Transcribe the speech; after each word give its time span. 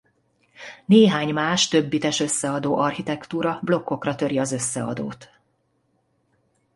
Néhány 0.85 1.33
más 1.33 1.67
több 1.67 1.85
bites 1.89 2.19
összeadó 2.19 2.77
architektúra 2.77 3.59
blokkokra 3.63 4.15
töri 4.15 4.37
az 4.37 4.51
összeadót. 4.51 5.29